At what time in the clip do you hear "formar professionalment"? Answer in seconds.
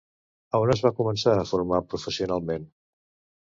1.51-2.69